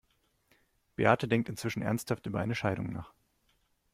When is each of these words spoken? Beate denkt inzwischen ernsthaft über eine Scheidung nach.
Beate 0.95 1.27
denkt 1.27 1.47
inzwischen 1.47 1.83
ernsthaft 1.83 2.25
über 2.25 2.39
eine 2.39 2.55
Scheidung 2.55 2.91
nach. 2.91 3.13